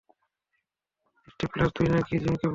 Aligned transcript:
Stifler, 1.27 1.69
তুই 1.75 1.87
নাকি 1.89 2.13
জিমকে 2.19 2.29
বলেছিস। 2.29 2.49